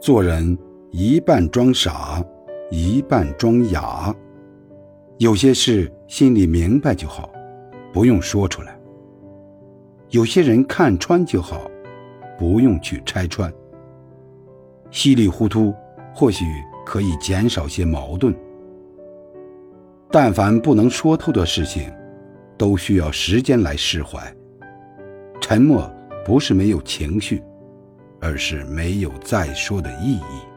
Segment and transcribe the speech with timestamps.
[0.00, 0.56] 做人
[0.92, 2.24] 一半装傻，
[2.70, 4.14] 一半装哑。
[5.18, 7.30] 有些事心里明白就好，
[7.92, 8.72] 不用说出来；
[10.08, 11.70] 有些人看穿就好，
[12.38, 13.52] 不用去拆穿。
[14.90, 15.74] 稀里糊涂
[16.14, 16.46] 或许
[16.86, 18.34] 可以减少些矛盾，
[20.10, 21.92] 但凡不能说透的事情，
[22.56, 24.18] 都需要时间来释怀。
[25.42, 25.92] 沉默
[26.24, 27.42] 不是没有情绪，
[28.20, 30.49] 而是没有再说的意义。